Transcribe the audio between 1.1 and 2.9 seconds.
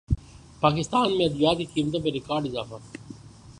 میں ادویات کی قیمتوں میں ریکارڈ اضافہ